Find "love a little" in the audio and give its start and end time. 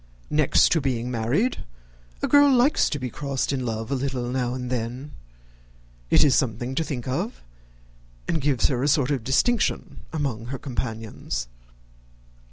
3.67-4.31